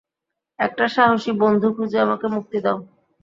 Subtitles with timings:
[0.59, 2.77] একটা সাহসী বন্ধু খুঁজে আমাকে মুক্তি দাও।